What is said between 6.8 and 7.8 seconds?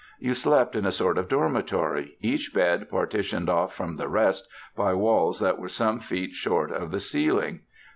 the ceiling.